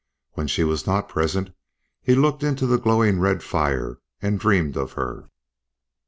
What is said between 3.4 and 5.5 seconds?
fire and dreamed of her.